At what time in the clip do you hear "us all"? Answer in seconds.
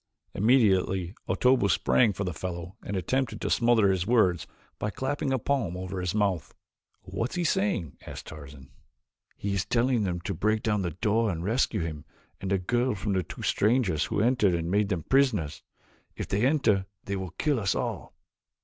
17.59-18.15